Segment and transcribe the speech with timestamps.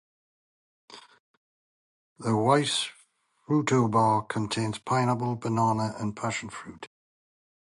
[2.17, 2.89] The Weis
[3.45, 6.87] Fruito Bar contains pineapple, banana and passion fruit.